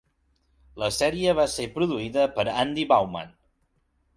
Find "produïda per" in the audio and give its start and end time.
1.75-2.47